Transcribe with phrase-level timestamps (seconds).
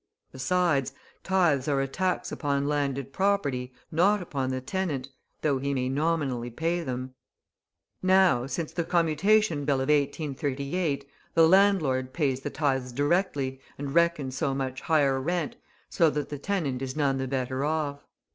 [0.31, 5.09] Besides, tithes are a tax upon landed property, not upon the tenant,
[5.43, 7.13] though he may nominally pay them;
[8.01, 14.35] now, since the Commutation Bill of 1838, the landlord pays the tithes directly and reckons
[14.35, 15.55] so much higher rent,
[15.87, 17.99] so that the tenant is none the better off.